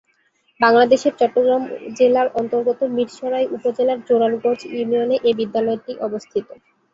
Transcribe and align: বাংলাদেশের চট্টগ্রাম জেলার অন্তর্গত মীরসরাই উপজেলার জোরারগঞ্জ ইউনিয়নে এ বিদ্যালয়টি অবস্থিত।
বাংলাদেশের 0.59 1.13
চট্টগ্রাম 1.19 1.63
জেলার 1.97 2.27
অন্তর্গত 2.39 2.79
মীরসরাই 2.95 3.45
উপজেলার 3.55 3.99
জোরারগঞ্জ 4.07 4.59
ইউনিয়নে 4.71 5.17
এ 5.23 5.31
বিদ্যালয়টি 5.39 5.91
অবস্থিত। 6.07 6.45